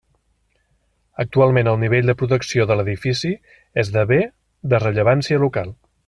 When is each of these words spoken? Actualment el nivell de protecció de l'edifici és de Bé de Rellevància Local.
Actualment 1.23 1.69
el 1.73 1.77
nivell 1.83 2.09
de 2.11 2.15
protecció 2.23 2.65
de 2.71 2.77
l'edifici 2.79 3.33
és 3.85 3.93
de 3.97 4.05
Bé 4.13 4.19
de 4.73 4.81
Rellevància 4.85 5.43
Local. 5.49 5.71